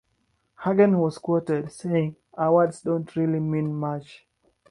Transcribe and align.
Hagen 0.63 0.97
was 0.97 1.19
quoted, 1.19 1.71
saying, 1.71 2.15
Awards 2.35 2.81
don't 2.81 3.15
really 3.15 3.39
mean 3.39 3.71
much. 3.71 4.25